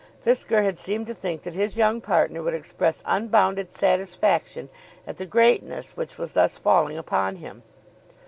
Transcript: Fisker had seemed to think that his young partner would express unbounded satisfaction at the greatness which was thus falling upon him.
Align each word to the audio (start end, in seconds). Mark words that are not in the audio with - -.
Fisker 0.25 0.63
had 0.63 0.79
seemed 0.79 1.05
to 1.05 1.13
think 1.13 1.43
that 1.43 1.53
his 1.53 1.77
young 1.77 2.01
partner 2.01 2.41
would 2.41 2.55
express 2.55 3.03
unbounded 3.05 3.71
satisfaction 3.71 4.67
at 5.05 5.17
the 5.17 5.27
greatness 5.27 5.91
which 5.95 6.17
was 6.17 6.33
thus 6.33 6.57
falling 6.57 6.97
upon 6.97 7.35
him. 7.35 7.61